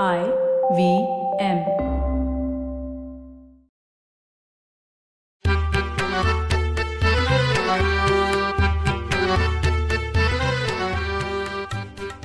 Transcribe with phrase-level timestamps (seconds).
[0.00, 1.02] I V
[1.40, 1.58] M.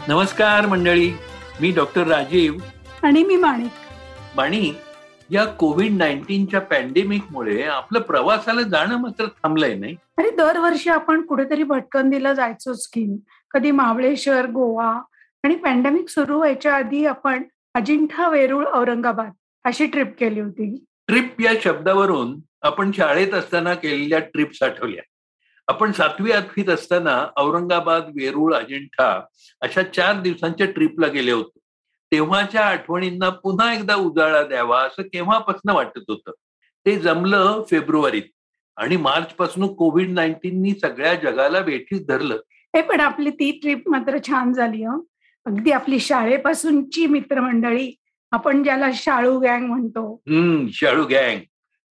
[0.07, 1.11] नमस्कार मंडळी.
[1.61, 2.53] मी डॉक्टर राजीव.
[3.03, 3.71] आणि मी माणिक.
[4.35, 4.75] माणी
[5.29, 9.95] या कोविड नाईन्टीनच्या पॅन्डेमिकमुळे आपलं प्रवासाला जाणं मात्र थांबलंय नाही.
[10.17, 15.01] आणि दरवर्षी आपण कुठेतरी भटकंदीला जायचोच की कधी महाबळेश्वर गोवा.
[15.43, 17.43] आणि पॅन्डेमिक सुरू व्हायच्या आधी आपण
[17.77, 19.31] अजिंठा वेरूळ औरंगाबाद
[19.63, 20.85] अशी ट्रिप केली होती.
[21.07, 25.03] ट्रिप या शब्दावरून आपण शाळेत असताना केलेल्या ट्रिप्स आठवल्या.
[25.67, 29.23] आपण सातवी आठवीत असताना औरंगाबाद वेरूळ अजिंठा
[29.61, 31.59] अशा चार दिवसांच्या ट्रिपला गेले होतो.
[32.11, 36.31] तेव्हाच्या आठवणींना पुन्हा एकदा उजाळा द्यावा असं केव्हापासून वाटत होतं?
[36.85, 38.23] ते जमलं फेब्रुवारीत.
[38.77, 42.37] आणि मार्च पासून कोविड नाईन्टीननी सगळ्या जगाला वेठीस धरलं.
[42.75, 44.99] हे पण आपली ती ट्रिप मात्र छान झाली हं.
[45.47, 47.91] अगदी आपली शाळेपासूनची मित्रमंडळी
[48.31, 50.13] आपण ज्याला शाळू गँग म्हणतो.
[50.27, 51.39] हम्म शाळू गँग.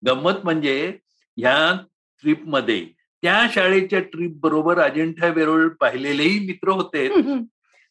[0.04, 0.98] गंमत म्हणजे
[1.38, 1.82] ह्या
[2.24, 2.86] ट्रिपमध्ये
[3.24, 7.08] त्या शाळेच्या ट्रिप बरोबर अजिंठा वेरूळ पाहिलेलेही मित्र होते.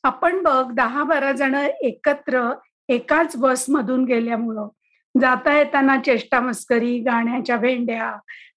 [0.04, 2.50] आपण बघ दहा बारा जण एकत्र
[2.88, 4.68] एकाच बस मधून गेल्यामुळं
[5.14, 8.10] जाता येताना चेष्टा मस्करी गाण्याच्या भेंड्या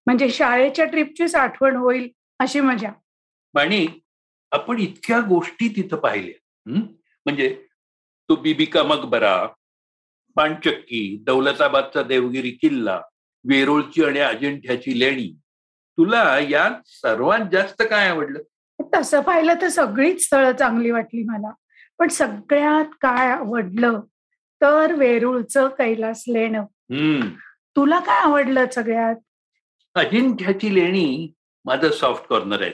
[0.05, 2.89] म्हणजे शाळेच्या ट्रिपचीच आठवण होईल अशी मजा.
[3.53, 3.85] आणि
[4.51, 6.79] आपण इतक्या गोष्टी तिथं पाहिल्या?
[7.27, 7.63] म्हणजे
[8.29, 9.47] तो बिबिका मकबरा
[10.35, 13.01] पाणचक्की दौलताबादचा देवगिरी किल्ला
[13.45, 15.27] वेरूळची आणि अजिंठ्याची लेणी.
[15.97, 18.39] तुला यात सर्वात जास्त काय आवडलं?
[18.95, 21.51] तसं पाहिलं तर सगळीच स्थळं चांगली वाटली मला.
[21.99, 23.99] पण सगळ्यात काय आवडलं
[24.61, 26.61] तर वेरूळचं कैलास लेणं.
[26.91, 27.27] हम्म.
[27.75, 29.15] तुला काय आवडलं सगळ्यात?
[29.95, 31.33] अजिंठ्याची लेणी
[31.65, 32.73] माझं सॉफ्ट कॉर्नर आहे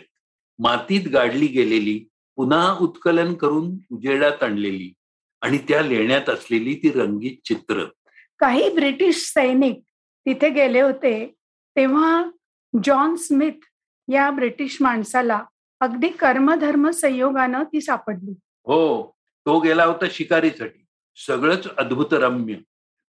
[0.59, 2.03] मातीत गाडली गेलेली
[2.35, 4.93] पुन्हा उत्कलन करून उजेडात आणलेली
[5.41, 7.85] आणि त्या लेण्यात असलेली ती रंगीत चित्र.
[8.39, 9.81] काही ब्रिटिश सैनिक
[10.25, 11.33] तिथे गेले होते
[11.75, 12.23] तेव्हा
[12.83, 13.65] जॉन स्मिथ
[14.11, 15.43] या ब्रिटिश माणसाला
[15.79, 18.31] अगदी कर्मधर्म संयोगानं ती सापडली.
[18.65, 19.11] हो
[19.45, 20.85] तो गेला होता शिकारीसाठी.
[21.15, 22.55] सगळंच अद्भुत रम्य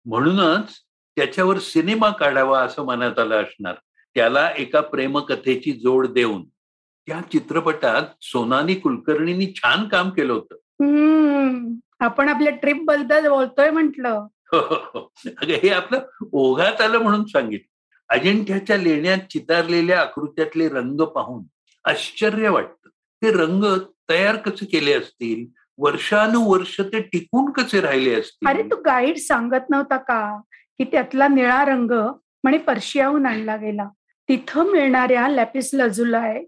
[0.05, 0.73] म्हणूनच
[1.15, 3.75] त्याच्यावर सिनेमा काढावा असं मनात आलं असणार.
[4.15, 6.45] त्याला एका प्रेमकथेची जोड देऊन.
[7.07, 10.55] त्या चित्रपटात सोनानी कुलकर्णींनी छान काम केलं होतं.
[10.55, 11.73] हम्म.
[11.99, 14.05] आपण आपल्या ट्रिपबद्दल बोलतोय म्हंटल.
[15.41, 15.99] अगं हे आपलं
[16.31, 17.75] ओघात आलं म्हणून सांगितलं.
[18.13, 21.43] अजिंठ्याच्या लेण्यात चितारलेल्या आकृत्यातले रंग पाहून
[21.85, 22.89] आश्चर्य वाटतं.
[22.89, 23.63] ते रंग
[24.09, 25.59] तयार कसे केले असतील?
[25.77, 30.41] वर्षानुवर्ष ते टिकून कसे राहिले अरे असतील तू गाईड सांगत नव्हता का?
[30.77, 31.91] की त्यातला निळा रंग
[32.43, 33.89] म्हणे पर्शियाहून आणला गेला.
[34.29, 36.43] तिथं मिळणाऱ्या लॅपिस लजुलाय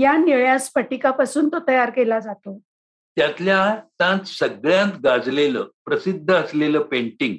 [0.00, 2.58] या निळ्या स्फटिकापासून तो तयार केला जातो.
[3.16, 7.36] त्यातल्या त्यात सगळ्यात गाजलेलं प्रसिद्ध असलेलं पेंटिंग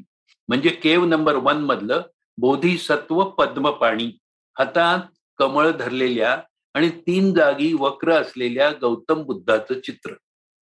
[0.47, 2.01] म्हणजे केव नंबर वन मधलं
[2.38, 4.17] बोधिसत्व पद्मपाणी.
[4.57, 5.00] हातात
[5.38, 6.41] कमळ धरलेल्या
[6.73, 10.13] आणि तीन जागी वक्र असलेल्या गौतम बुद्धाचं चित्र.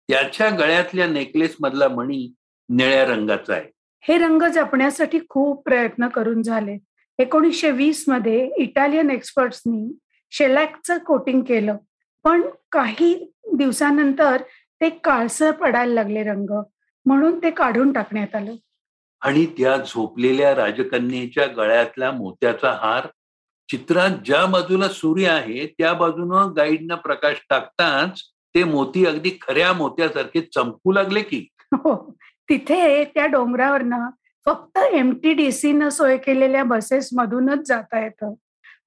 [0.10, 2.34] त्याच्या गळ्यातल्या नेकलेस मधला मणी
[2.70, 3.72] निळ्या रंगाचा आहे.
[4.02, 6.78] हे रंग जपण्यासाठी खूप प्रयत्न करून झाले.
[7.20, 9.98] एकोणीसशे वीसमध्ये इटालियन एक्सपर्ट्सनी
[10.38, 11.78] शेलॅकचं कोटिंग केलं.
[12.26, 12.42] पण
[12.72, 13.14] काही
[13.58, 14.42] दिवसानंतर
[14.82, 16.62] ते काळसर पडायला लागले रंग.
[17.06, 18.56] म्हणून ते काढून टाकण्यात आलं.
[19.22, 23.08] आणि त्या झोपलेल्या राजकन्येच्या गळ्यातला मोत्याचा हार
[23.70, 28.22] चित्रात ज्या बाजूला सूर्य आहे त्या बाजूनं गाईडनं प्रकाश टाकताच
[28.56, 31.48] ते मोती अगदी खऱ्या मोत्यासारखे चमकू लागले की?
[31.74, 31.96] हो
[32.50, 34.10] तिथे त्या डोंगरावरनं
[34.46, 38.34] फक्त एम टी डी सी न सोय केलेल्या बसेस मधूनच जाता येतं.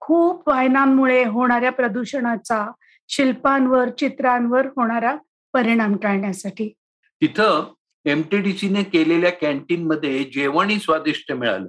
[0.00, 2.70] खूप वाहनांमुळे होणाऱ्या प्रदूषणाचा
[3.08, 5.16] शिल्पांवर चित्रांवर होणारा
[5.52, 6.74] परिणाम टाळण्यासाठी.
[7.20, 7.72] तिथं
[8.04, 11.66] एमटीडीसीने केलेल्या कॅन्टीन मध्ये जेवणही स्वादिष्ट मिळालं.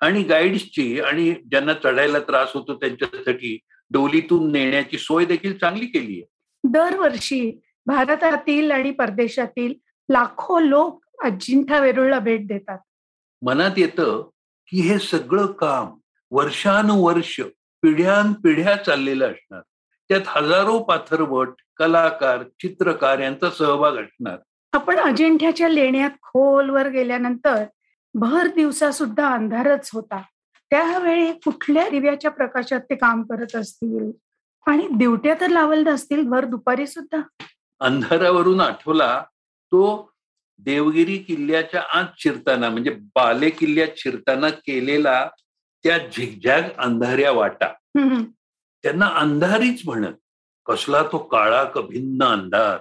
[0.00, 3.58] आणि गाईड्सची आणि ज्यांना चढायला त्रास होतो त्यांच्यासाठी
[3.90, 6.24] डोलीतून नेण्याची सोय देखील चांगली केली आहे.
[6.64, 9.74] दरवर्षी भारतातील आणि परदेशातील
[10.10, 12.78] लाखो लोक अजिंठा वेरूळला भेट देतात.
[13.42, 14.28] मनात येतं
[14.66, 15.98] की हे सगळं काम
[16.30, 17.40] वर्षानुवर्ष
[17.82, 19.60] पिढ्यानपिढ्या चाललेलं असणार.
[20.10, 24.38] त्यात हजारो पाथरवट कलाकार चित्रकार यांचा सहभाग असणार.
[24.72, 27.64] आपण अजिंठ्याच्या लेण्यात खोलवर गेल्यानंतर
[28.14, 30.20] भर दिवसा सुद्धा अंधारच होता.
[30.70, 34.10] त्यावेळी कुठल्या दिव्याच्या प्रकाशात ते काम करत असतील?
[34.66, 37.20] आणि दिवट्या तर लावल नसतील भर दुपारी सुद्धा
[37.80, 39.22] अंधारावरून आठवला
[39.72, 39.82] तो
[40.66, 45.18] देवगिरी किल्ल्याच्या आत शिरताना म्हणजे बाले किल्ल्यात शिरताना केलेला
[45.84, 47.68] त्या झिगझॅग अंधाऱ्या वाटा.
[48.82, 50.14] त्यांना अंधारीच म्हणत
[50.66, 52.78] कसला तो काळा क भिन्न अंधार.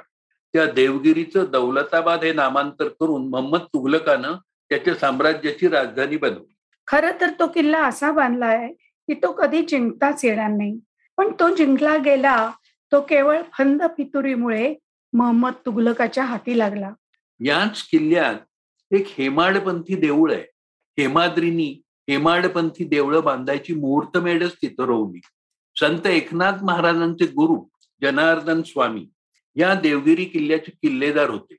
[0.54, 4.36] त्या देवगिरीचं दौलताबाद हे नामांतर करून मोहम्मद तुघलकानं
[4.69, 6.56] त्याच्या साम्राज्याची राजधानी बनवली.
[6.88, 8.68] खरं तर तो किल्ला असा बांधलाय
[9.07, 10.80] की तो कधी जिंकताच येणार नाही.
[11.18, 12.51] पण तो जिंकला गेला
[12.92, 14.75] तो केवळ फंद फितुरीमुळे
[15.13, 16.92] मोहम्मद तुगलकाच्या हाती लागला.
[17.40, 20.44] याच किल्ल्यात एक हेमाडपंथी देऊळ आहे.
[21.00, 25.20] हेमाद्रीनी हेमाडपंथी देवळं बांधायची मुहूर्तमेढच तिथं रोवली.
[25.76, 27.64] संत एकनाथ महाराजांचे गुरु
[28.02, 29.10] जनार्दन स्वामी
[29.56, 31.56] या देवगिरी किल्ल्याचे किल्लेदार होते.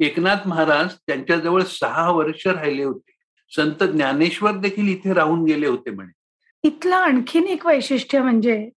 [0.00, 3.10] एकनाथ महाराज त्यांच्याजवळ सहा वर्ष राहिले होते.
[3.56, 6.12] संत ज्ञानेश्वर देखील इथे राहून गेले होते म्हणे.
[6.62, 8.70] इथलं आणखीन एक वैशिष्ट्य म्हणजे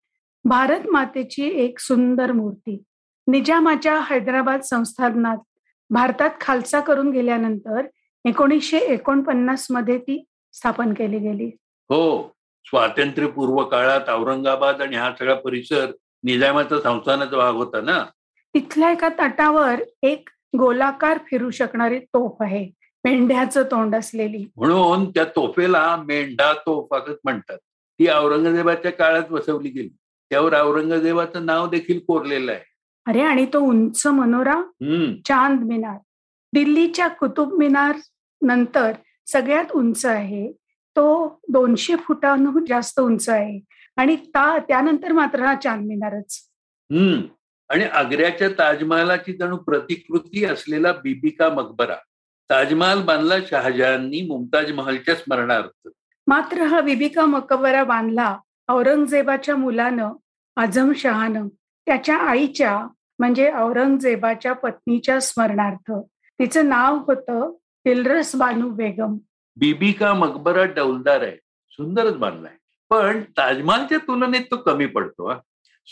[0.46, 2.84] भारत मातेची एक सुंदर मूर्ती.
[3.28, 5.38] निजामाच्या हैदराबाद संस्थानात
[5.90, 7.88] भारतात खालसा करून गेल्यानंतर
[8.26, 10.26] एकोणीसशे एकोणपन्नासमध्ये ती
[10.58, 11.46] स्थापन केली गेली.
[11.90, 15.92] हो स्वातंत्र्यपूर्व काळात औरंगाबाद आणि हा सगळा परिसर
[16.24, 18.04] निजामाचा संस्थानाचा भाग होता ना?
[18.56, 22.70] तिथल्या एका तटावर एक गोलाकार फिरू शकणारी तोफ आहे
[23.04, 24.44] मेंढ्याचं तोंड असलेली.
[24.58, 27.58] म्हणून त्या तोफेला मेंढा तोफ असंच म्हणतात.
[27.58, 29.90] ती औरंगजेबाच्या काळात बसवली गेली.
[30.32, 32.62] त्यावर औरंगजेबाचं नाव देखील कोरलेलं आहे.
[33.08, 34.62] अरे आणि तो उंच मनोरा
[35.28, 35.98] चांद मिनार.
[36.54, 37.96] दिल्लीच्या कुतुब मिनार
[38.42, 38.92] नंतर
[39.28, 40.52] सगळ्यात उंच आहे.
[40.96, 43.60] तो दोनशे फुटांहून जास्त उंच आहे.
[43.98, 46.40] आणि ता त्यानंतर मात्र हा चांद मिनारच.
[46.92, 47.22] हम्म.
[47.70, 51.96] आणि आग्र्याच्या ताजमहालाची जणू प्रतिकृती असलेला बीबिका मकबरा.
[52.50, 55.90] ताजमहाल बांधला शहाजहाननी मुमताज महलच्या स्मरणार्थ.
[56.28, 58.38] मात्र हा बिबिका मकबरा बांधला
[58.70, 60.14] औरंगजेबाच्या मुलानं
[60.56, 61.48] आझम शहानं
[61.86, 62.88] त्याच्या आईच्या
[63.20, 65.92] म्हणजे औरंगजेबाच्या पत्नीच्या स्मरणार्थ.
[66.40, 67.54] तिचं नाव होतं
[67.88, 69.18] दिलरस बानू बेगम.
[69.56, 71.38] बीबिका मकबरा डौलदार आहे.
[71.70, 72.52] सुंदरच बांधलाय.
[72.90, 75.34] पण ताजमहालच्या तुलनेत तो कमी पडतो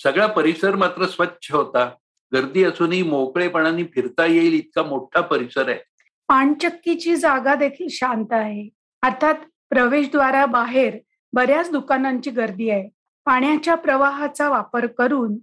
[0.04, 1.92] सगळा परिसर मात्र स्वच्छ होता.
[2.34, 5.80] गर्दी असूनही मोकळेपणाने फिरता येईल इतका मोठा परिसर आहे.
[6.28, 8.70] पानचक्कीची जागा देखील शांत आहे.
[9.02, 9.36] अर्थात
[9.70, 10.98] प्रवेशद्वाराबाहेर
[11.34, 12.90] बऱ्याच दुकानांची गर्दी आहे.
[13.26, 15.36] पाण्याच्या प्रवाहाचा वापर करून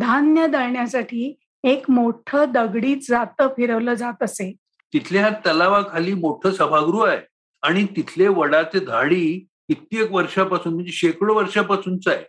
[0.00, 4.56] धान्य दळण्यासाठी एक मोठं दगडी जातं फिरवलं जात असे.
[4.94, 7.20] तिथल्या तलावाखाली मोठं सभागृह आहे.
[7.62, 12.24] आणि तिथले वडाचे झाडी कित्येक वर्षापासून म्हणजे शेकडो वर्षापासूनच आहे.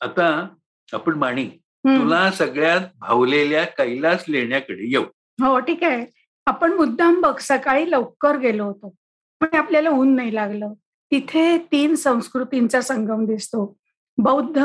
[0.00, 0.48] आता
[0.92, 1.48] आपण माणी.
[1.86, 5.02] तुला सगळ्यात भावलेल्या कैलास लेण्याकडे येऊ.
[5.40, 6.06] हो ठीक आहे.
[6.46, 8.94] आपण मुद्दाम बघ सकाळी लवकर गेलो होतो.
[9.40, 10.72] पण आपल्याला ऊन नाही लागलं.
[11.10, 13.76] तिथे तीन संस्कृतींचा संगम दिसतो.
[14.18, 14.58] बौद्ध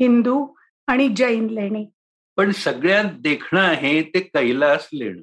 [0.00, 0.46] हिंदू
[0.86, 1.86] आणि जैन लेणी.
[2.36, 5.22] पण सगळ्यात देखणं आहे ते कैलास लेणं.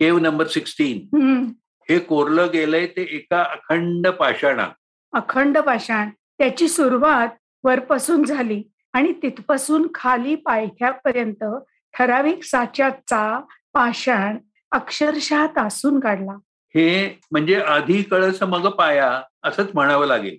[0.00, 1.52] Cave number sixteen.
[1.88, 4.68] हे कोरलं गेलंय ते एका अखंड पाषाणा
[5.12, 6.10] अखंड पाषाण.
[6.38, 7.28] त्याची सुरुवात
[7.64, 8.62] वरपासून झाली
[8.92, 11.44] आणि तिथपासून खाली पायथ्यापर्यंत
[11.94, 13.40] ठराविक साच्याचा
[13.74, 14.36] पाषाण
[14.72, 16.32] अक्षरशः तासून काढला.
[16.74, 19.10] हे म्हणजे आधी कळस मग पाया
[19.44, 20.36] असंच म्हणावं लागेल.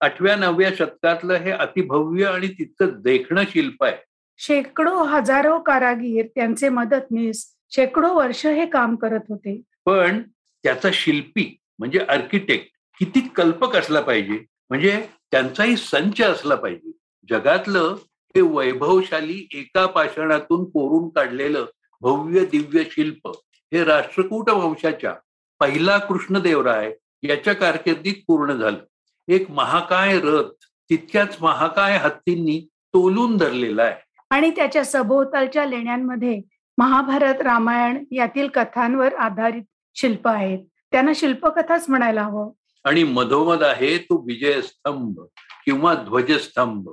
[0.00, 3.96] आठव्या नवव्या शतकातलं हे अतिभव्य आणि तितकं देखणं शिल्प आहे
[4.40, 9.60] शेकडो हजारो कारागीर त्यांचे मदतनीस शेकडो वर्ष हे काम करत होते.
[9.86, 10.22] पण
[10.64, 12.68] त्याचा शिल्पी म्हणजे आर्किटेक्ट
[12.98, 14.38] किती कल्पक असला पाहिजे.
[14.70, 16.90] म्हणजे त्यांचाही संच असला पाहिजे.
[17.30, 17.96] जगातलं
[18.36, 21.64] हे वैभवशाली एका पाषाणातून कोरून काढलेलं
[22.00, 23.28] भव्य दिव्य शिल्प
[23.72, 25.14] हे राष्ट्रकूट वंशाच्या
[25.60, 28.78] पहिला कृष्णदेवराय याच्या कारकिर्दीत पूर्ण झालं.
[29.28, 34.00] एक महाकाय रथ तितक्याच महाकाय हत्तींनी तोलून धरलेला आहे.
[34.30, 36.40] आणि त्याच्या सभोवतालच्या लेण्यांमध्ये
[36.80, 39.62] महाभारत रामायण यातील कथांवर आधारित
[39.94, 40.58] शिल्प आहेत.
[40.92, 42.50] त्यांना शिल्पकथाच म्हणायला हवं.
[42.84, 45.20] आणि मधोमध आहे तो विजयस्तंभ
[45.64, 46.88] किंवा ध्वजस्तंभ.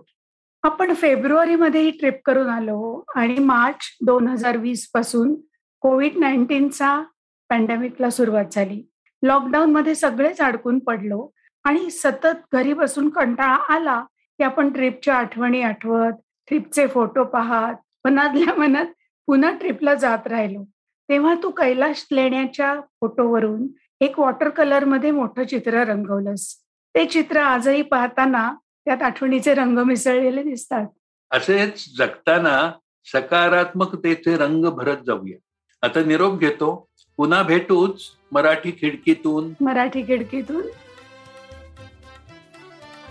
[0.64, 5.36] आपण फेब्रुवारीमध्ये ही ट्रिप करून आलो आणि मार्च दोन हजार वीसपासून
[5.80, 7.04] कोविड नाईन्टीनचा
[7.50, 8.90] पॅन्डेमिकला सुरुवात झाली.
[9.24, 11.30] लॉकडाऊन मध्ये सगळेच अडकून पडलो.
[11.64, 14.02] आणि सतत घरी बसून कंटाळा आला
[14.38, 16.12] की आपण ट्रिपच्या आठवणी आठवत
[16.48, 17.76] ट्रिपचे फोटो पाहत
[18.06, 18.86] मनातल्या मनात
[19.28, 20.64] पुन्हा ट्रिपला जात राहिलो.
[21.10, 23.68] तेव्हा तू कैलाश लेण्याच्या फोटोवरून
[24.02, 26.56] एक वॉटर कलरमध्ये मोठं चित्र रंगवलंस.
[26.96, 28.54] ते चित्र आजही पाहताना
[28.86, 30.88] त्यात आठवणीचे रंग मिसळलेले दिसतात.
[31.32, 32.72] असेच जगताना
[33.04, 35.38] सकारात्मकतेचे रंग भरत जाऊया.
[35.82, 36.90] आता निरोप घेतो.
[37.18, 39.54] पुन्हा भेटूच मराठी खिडकीतून.
[39.62, 40.62] मराठी खिडकीतून.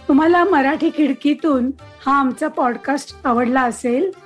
[0.09, 1.71] तुम्हाला मराठी खिडकीतून
[2.07, 4.26] हा आमचा पॉडकास्ट आवडला असेल